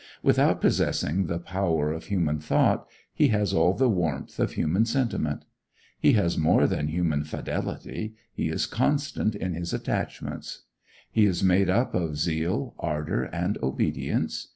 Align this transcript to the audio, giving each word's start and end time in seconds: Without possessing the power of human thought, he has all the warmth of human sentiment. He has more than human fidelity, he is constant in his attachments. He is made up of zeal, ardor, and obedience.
Without 0.23 0.61
possessing 0.61 1.27
the 1.27 1.37
power 1.37 1.91
of 1.91 2.05
human 2.05 2.39
thought, 2.39 2.87
he 3.13 3.27
has 3.27 3.53
all 3.53 3.75
the 3.75 3.87
warmth 3.87 4.39
of 4.39 4.53
human 4.53 4.83
sentiment. 4.83 5.45
He 5.99 6.13
has 6.13 6.39
more 6.39 6.65
than 6.65 6.87
human 6.87 7.23
fidelity, 7.23 8.15
he 8.33 8.49
is 8.49 8.65
constant 8.65 9.35
in 9.35 9.53
his 9.53 9.73
attachments. 9.75 10.63
He 11.11 11.27
is 11.27 11.43
made 11.43 11.69
up 11.69 11.93
of 11.93 12.17
zeal, 12.17 12.73
ardor, 12.79 13.25
and 13.25 13.59
obedience. 13.61 14.47